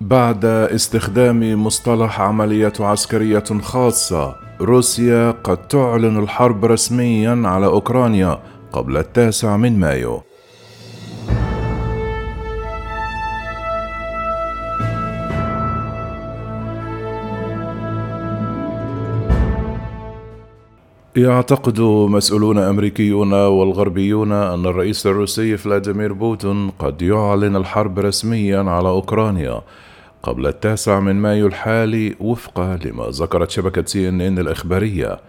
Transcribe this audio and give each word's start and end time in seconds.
بعد 0.00 0.44
استخدام 0.44 1.64
مصطلح 1.64 2.20
عملية 2.20 2.72
عسكرية 2.80 3.44
خاصة 3.62 4.36
روسيا 4.60 5.30
قد 5.30 5.68
تعلن 5.68 6.18
الحرب 6.18 6.64
رسميا 6.64 7.42
على 7.44 7.66
أوكرانيا 7.66 8.38
قبل 8.72 8.96
التاسع 8.96 9.56
من 9.56 9.78
مايو. 9.78 10.22
يعتقد 21.16 21.80
مسؤولون 21.80 22.58
أمريكيون 22.58 23.32
والغربيون 23.32 24.32
أن 24.32 24.66
الرئيس 24.66 25.06
الروسي 25.06 25.56
فلاديمير 25.56 26.12
بوتين 26.12 26.70
قد 26.70 27.02
يعلن 27.02 27.56
الحرب 27.56 27.98
رسميا 27.98 28.58
على 28.58 28.88
أوكرانيا 28.88 29.60
قبل 30.22 30.46
التاسع 30.46 31.00
من 31.00 31.16
مايو 31.16 31.46
الحالي 31.46 32.14
وفق 32.20 32.60
لما 32.60 33.06
ذكرت 33.10 33.50
شبكة 33.50 33.84
سي 33.86 34.08
إن 34.08 34.20
إن 34.20 34.38
الإخبارية. 34.38 35.20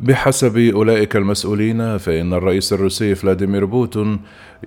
بحسب 0.00 0.58
أولئك 0.58 1.16
المسؤولين 1.16 1.98
فإن 1.98 2.32
الرئيس 2.32 2.72
الروسي 2.72 3.14
فلاديمير 3.14 3.64
بوتين 3.64 4.20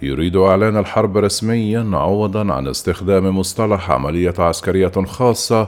يريد 0.04 0.36
إعلان 0.36 0.78
الحرب 0.78 1.18
رسميا 1.18 1.90
عوضا 1.94 2.54
عن 2.54 2.68
استخدام 2.68 3.38
مصطلح 3.38 3.92
عملية 3.92 4.34
عسكرية 4.40 4.92
خاصة 5.06 5.68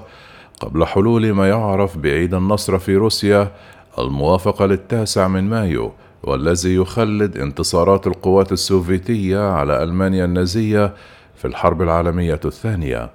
قبل 0.60 0.86
حلول 0.86 1.32
ما 1.32 1.50
يعرف 1.50 1.98
بعيد 1.98 2.34
النصر 2.34 2.78
في 2.78 2.96
روسيا 2.96 3.52
الموافق 4.00 4.64
للتاسع 4.64 5.28
من 5.28 5.44
مايو 5.50 5.92
والذي 6.24 6.76
يخلد 6.76 7.38
انتصارات 7.38 8.08
القوات 8.08 8.52
السوفيتية 8.52 9.52
على 9.52 9.84
ألمانيا 9.84 10.26
النازية 10.26 10.94
في 11.36 11.46
الحرب 11.46 11.82
العالمية 11.82 12.40
الثانية. 12.46 13.10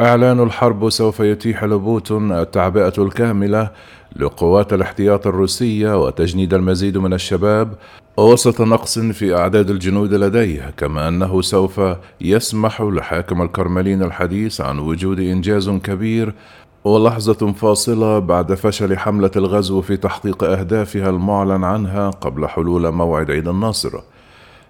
إعلان 0.00 0.40
الحرب 0.40 0.90
سوف 0.90 1.20
يتيح 1.20 1.64
لبوتون 1.64 2.32
التعبئة 2.32 2.92
الكاملة 2.98 3.70
لقوات 4.16 4.72
الاحتياط 4.72 5.26
الروسية 5.26 6.04
وتجنيد 6.04 6.54
المزيد 6.54 6.98
من 6.98 7.12
الشباب 7.12 7.74
وسط 8.16 8.60
نقص 8.60 8.98
في 8.98 9.36
أعداد 9.36 9.70
الجنود 9.70 10.14
لديه 10.14 10.74
كما 10.76 11.08
أنه 11.08 11.42
سوف 11.42 11.80
يسمح 12.20 12.80
لحاكم 12.80 13.42
الكرملين 13.42 14.02
الحديث 14.02 14.60
عن 14.60 14.78
وجود 14.78 15.20
إنجاز 15.20 15.70
كبير 15.70 16.34
ولحظة 16.86 17.52
فاصلة 17.52 18.18
بعد 18.18 18.54
فشل 18.54 18.98
حملة 18.98 19.30
الغزو 19.36 19.80
في 19.80 19.96
تحقيق 19.96 20.44
أهدافها 20.44 21.10
المعلن 21.10 21.64
عنها 21.64 22.10
قبل 22.10 22.48
حلول 22.48 22.90
موعد 22.90 23.30
عيد 23.30 23.48
النصر. 23.48 24.00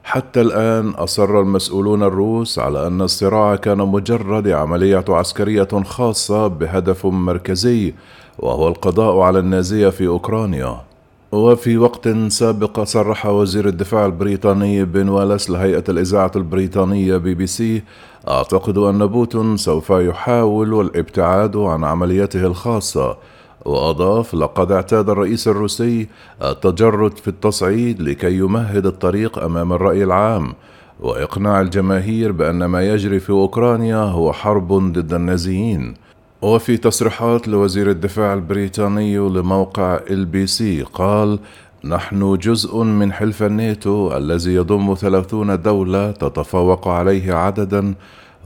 حتى 0.05 0.41
الآن 0.41 0.89
أصر 0.89 1.41
المسؤولون 1.41 2.03
الروس 2.03 2.59
على 2.59 2.87
أن 2.87 3.03
الصراع 3.03 3.56
كان 3.56 3.78
مجرد 3.78 4.48
عملية 4.48 5.05
عسكرية 5.09 5.69
خاصة 5.84 6.47
بهدف 6.47 7.06
مركزي 7.06 7.94
وهو 8.39 8.69
القضاء 8.69 9.19
على 9.19 9.39
النازية 9.39 9.89
في 9.89 10.06
أوكرانيا. 10.06 10.85
وفي 11.32 11.78
وقت 11.78 12.08
سابق 12.28 12.82
صرح 12.82 13.27
وزير 13.27 13.69
الدفاع 13.69 14.06
البريطاني 14.06 14.84
بن 14.84 15.08
والاس 15.08 15.50
لهيئة 15.50 15.84
الإذاعة 15.88 16.30
البريطانية 16.36 17.16
بي 17.16 17.34
بي 17.34 17.46
سي 17.46 17.82
أعتقد 18.28 18.78
أن 18.78 19.06
بوتين 19.06 19.56
سوف 19.56 19.91
يحاول 19.91 20.80
الابتعاد 20.80 21.56
عن 21.56 21.84
عمليته 21.84 22.47
الخاصة. 22.47 23.16
وأضاف 23.64 24.34
لقد 24.34 24.72
اعتاد 24.72 25.10
الرئيس 25.10 25.48
الروسي 25.48 26.08
التجرد 26.42 27.16
في 27.19 27.28
التصعيد 27.28 28.02
لكي 28.02 28.36
يمهد 28.36 28.86
الطريق 28.86 29.38
أمام 29.38 29.72
الرأي 29.72 30.04
العام. 30.04 30.52
وإقناع 31.00 31.60
الجماهير 31.60 32.32
بأن 32.32 32.64
ما 32.64 32.88
يجري 32.88 33.20
في 33.20 33.30
أوكرانيا 33.30 33.97
هو 33.97 34.32
حرب 34.32 34.72
ضد 34.72 35.14
النازيين. 35.14 35.94
وفي 36.47 36.77
تصريحات 36.77 37.48
لوزير 37.48 37.91
الدفاع 37.91 38.34
البريطاني 38.34 39.16
لموقع 39.16 40.00
إل 40.11 40.25
بي 40.25 40.47
سي 40.47 40.83
قال 40.83 41.38
نحن 41.84 42.36
جزء 42.36 42.83
من 42.83 43.12
حلف 43.12 43.43
الناتو 43.43 44.16
الذي 44.16 44.54
يضم 44.54 44.94
ثلاثون 44.94 45.62
دولة 45.62 46.10
تتفوق 46.10 46.88
عليه 46.88 47.34
عددا 47.34 47.94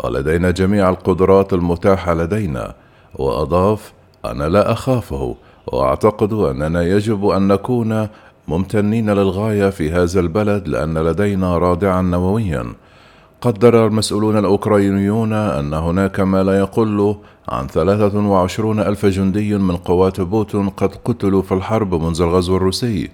ولدينا 0.05 0.51
جميع 0.51 0.89
القدرات 0.89 1.53
المتاحة 1.53 2.15
لدينا. 2.15 2.75
وأضاف 3.15 3.93
أنا 4.25 4.49
لا 4.49 4.73
أخافه 4.73 5.37
وأعتقد 5.67 6.33
أننا 6.33 6.83
يجب 6.83 7.27
أن 7.29 7.49
نكون 7.49 8.09
ممتنين 8.49 9.11
للغاية 9.11 9.71
في 9.71 9.93
هذا 9.93 10.21
البلد 10.21 10.69
لأن 10.69 10.99
لدينا 10.99 11.59
رادعا 11.59 12.03
نوويا. 12.03 12.67
قدر 13.41 13.87
المسؤولون 13.87 14.39
الأوكرانيون 14.39 15.33
أن 15.33 15.75
هناك 15.75 16.21
ما 16.21 16.43
لا 16.43 16.59
يقل 16.59 17.17
عن 17.49 17.67
23 17.67 18.81
ألف 18.81 19.07
جندي 19.07 19.59
من 19.59 19.77
قوات 19.77 20.21
بوتين 20.21 20.69
قد 20.69 20.95
قتلوا 21.05 21.43
في 21.43 21.55
الحرب 21.55 21.95
منذ 21.95 22.23
الغزو 22.23 22.57
الروسي. 22.57 23.11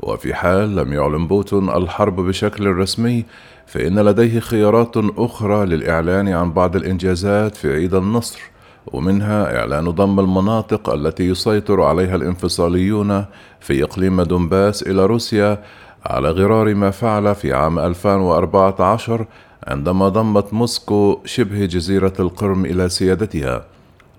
وفي 0.00 0.34
حال 0.34 0.76
لم 0.76 0.92
يعلن 0.92 1.26
بوتين 1.26 1.68
الحرب 1.68 2.20
بشكل 2.20 2.66
رسمي 2.66 3.24
فإن 3.66 3.98
لديه 3.98 4.40
خيارات 4.40 4.96
أخرى 4.96 5.66
للإعلان 5.66 6.28
عن 6.28 6.52
بعض 6.52 6.76
الإنجازات 6.76 7.56
في 7.56 7.72
عيد 7.72 7.94
النصر 7.94 8.40
ومنها 8.86 9.58
إعلان 9.58 9.90
ضم 9.90 10.20
المناطق 10.20 10.90
التي 10.90 11.28
يسيطر 11.28 11.82
عليها 11.82 12.16
الانفصاليون 12.16 13.24
في 13.60 13.84
إقليم 13.84 14.22
دونباس 14.22 14.82
إلى 14.82 15.06
روسيا 15.06 15.62
على 16.06 16.30
غرار 16.30 16.74
ما 16.74 16.90
فعل 16.90 17.34
في 17.34 17.52
عام 17.52 17.78
2014 17.78 19.26
عندما 19.66 20.08
ضمت 20.08 20.54
موسكو 20.54 21.20
شبه 21.24 21.64
جزيرة 21.64 22.12
القرم 22.20 22.64
إلى 22.64 22.88
سيادتها. 22.88 23.64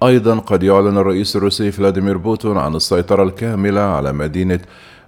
أيضا 0.04 0.40
قد 0.40 0.64
يعلن 0.64 0.98
الرئيس 0.98 1.36
الروسي 1.36 1.72
فلاديمير 1.72 2.18
بوتين 2.18 2.58
عن 2.58 2.76
السيطرة 2.76 3.24
الكاملة 3.24 3.82
على 3.82 4.14
مدينة 4.14 4.60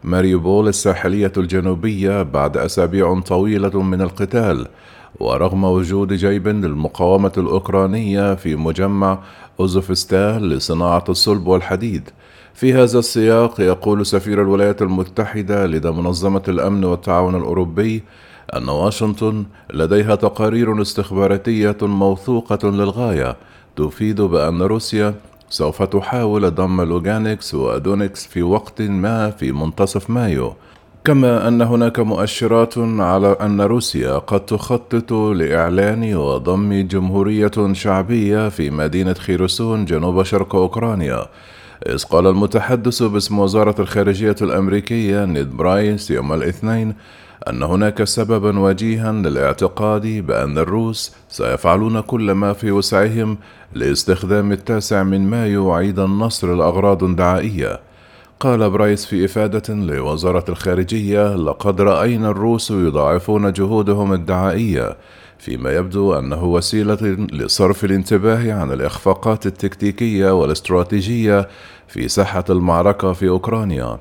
ماريوبول 0.03 0.67
الساحلية 0.67 1.31
الجنوبية 1.37 2.23
بعد 2.23 2.57
أسابيع 2.57 3.19
طويلة 3.19 3.81
من 3.81 4.01
القتال. 4.01 4.67
ورغم 5.19 5.63
وجود 5.63 6.13
جيب 6.13 6.47
للمقاومة 6.47 7.31
الأوكرانية 7.37 8.35
في 8.35 8.55
مجمع 8.55 9.19
آزوفستال 9.59 10.49
لصناعة 10.49 11.03
الصلب 11.09 11.47
والحديد 11.47 12.09
في 12.53 12.73
هذا 12.73 12.99
السياق 12.99 13.61
يقول 13.61 14.05
سفير 14.05 14.41
الولايات 14.41 14.81
المتحدة 14.81 15.65
لدى 15.65 15.91
منظمة 15.91 16.41
الأمن 16.47 16.83
والتعاون 16.83 17.35
الأوروبي 17.35 18.03
أن 18.53 18.69
واشنطن 18.69 19.45
لديها 19.73 20.15
تقارير 20.15 20.81
استخباراتية 20.81 21.77
موثوقة 21.81 22.69
للغاية 22.69 23.35
تفيد 23.75 24.21
بأن 24.21 24.61
روسيا 24.61 25.13
سوف 25.49 25.83
تحاول 25.83 26.55
ضم 26.55 26.81
لوغانسك 26.81 27.53
ودونيتسك 27.55 28.27
في 28.27 28.43
وقت 28.43 28.81
ما 28.81 29.29
في 29.29 29.51
منتصف 29.51 30.09
مايو. 30.09 30.53
كما 31.03 31.47
أن 31.47 31.61
هناك 31.61 31.99
مؤشرات 31.99 32.77
على 32.77 33.37
أن 33.41 33.61
روسيا 33.61 34.17
قد 34.17 34.45
تخطط 34.45 35.13
لإعلان 35.13 36.15
وضم 36.15 36.87
جمهورية 36.87 37.73
شعبية 37.73 38.49
في 38.49 38.69
مدينة 38.69 39.13
خيرسون 39.13 39.85
جنوب 39.85 40.23
شرق 40.23 40.55
أوكرانيا. 40.55 41.25
إذ 41.87 42.03
قال 42.03 42.27
المتحدث 42.27 43.03
باسم 43.03 43.39
وزارة 43.39 43.75
الخارجية 43.81 44.35
الأمريكية 44.41 45.25
نيد 45.25 45.57
برايس 45.57 46.11
يوم 46.11 46.33
الاثنين 46.33 46.95
أن 47.49 47.63
هناك 47.63 48.03
سببا 48.03 48.59
وجيها 48.59 49.11
للاعتقاد 49.11 50.07
بأن 50.07 50.57
الروس 50.57 51.11
سيفعلون 51.29 52.01
كل 52.01 52.31
ما 52.31 52.53
في 52.53 52.71
وسعهم 52.71 53.37
لاستخدام 53.73 54.51
التاسع 54.51 55.03
من 55.03 55.29
مايو 55.29 55.71
عيد 55.71 55.99
النصر 55.99 56.55
لأغراض 56.55 57.15
دعائية. 57.15 57.79
قال 58.39 58.69
برايس 58.69 59.05
في 59.05 59.25
إفادة 59.25 59.73
لوزارة 59.73 60.45
الخارجية 60.49 61.35
لقد 61.35 61.81
رأينا 61.81 62.29
الروس 62.29 62.71
يضاعفون 62.71 63.51
جهودهم 63.51 64.13
الدعائية. 64.13 64.97
فيما 65.39 65.71
يبدو 65.75 66.13
أنه 66.19 66.43
وسيلة 66.43 67.27
لصرف 67.33 67.85
الانتباه 67.85 68.53
عن 68.53 68.71
الإخفاقات 68.71 69.45
التكتيكية 69.45 70.39
والاستراتيجية 70.41 71.47
في 71.87 72.07
ساحة 72.07 72.45
المعركة 72.49 73.13
في 73.13 73.29
أوكرانيا. 73.29 73.97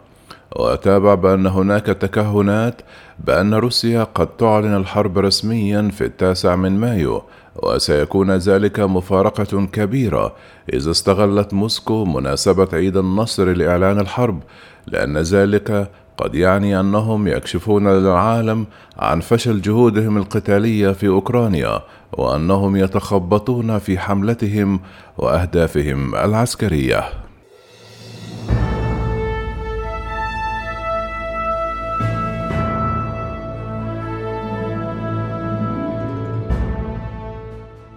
وتابع 0.54 1.14
بأن 1.14 1.46
هناك 1.46 1.86
تكهنات 1.86 2.80
بأن 3.24 3.54
روسيا 3.54 4.04
قد 4.04 4.26
تعلن 4.26 4.76
الحرب 4.76 5.18
رسميا 5.18 5.90
في 5.92 6.04
التاسع 6.04 6.56
من 6.56 6.80
مايو 6.80 7.22
وسيكون 7.62 8.30
ذلك 8.30 8.80
مفارقة 8.80 9.66
كبيرة 9.66 10.34
إذا 10.72 10.90
استغلت 10.90 11.54
موسكو 11.54 12.04
مناسبة 12.04 12.68
عيد 12.72 12.96
النصر 12.96 13.52
لإعلان 13.52 14.00
الحرب 14.00 14.42
لأن 14.86 15.18
ذلك 15.18 15.90
قد 16.16 16.34
يعني 16.34 16.80
أنهم 16.80 17.28
يكشفون 17.28 17.88
للعالم 17.88 18.66
عن 18.98 19.20
فشل 19.20 19.60
جهودهم 19.60 20.16
القتالية 20.16 20.90
في 20.90 21.08
أوكرانيا 21.08 21.80
وأنهم 22.12 22.76
يتخبطون 22.76 23.78
في 23.78 23.98
حملتهم 23.98 24.80
وأهدافهم 25.18 26.14
العسكرية. 26.14 27.23